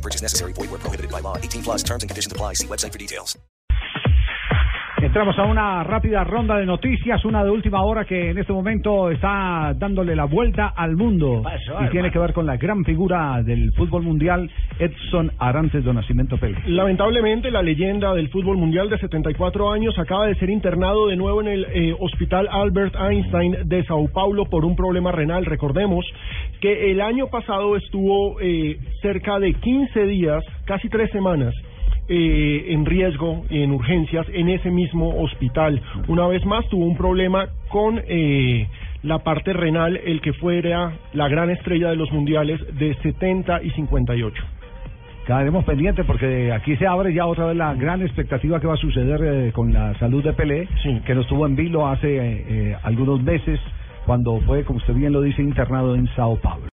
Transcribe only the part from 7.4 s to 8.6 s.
de última hora que en este